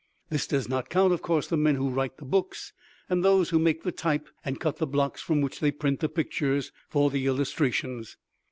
[0.31, 2.73] This does not count, of course, the men who write the books,
[3.07, 6.09] and those who make the type and cut the blocks from which they print the
[6.09, 8.17] pictures for the illustrations.